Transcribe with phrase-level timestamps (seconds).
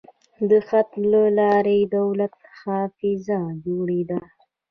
[0.49, 4.19] د خط له لارې د دولت حافظه جوړېده.